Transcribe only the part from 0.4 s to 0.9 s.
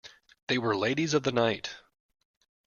They were